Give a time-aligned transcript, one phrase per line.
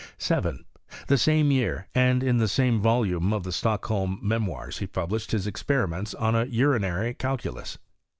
[0.17, 0.65] 7.
[1.05, 5.45] The same year, and in the same volume of the Stockholm Memoirs, he published his
[5.45, 7.77] experimeuts on a urinary calculus.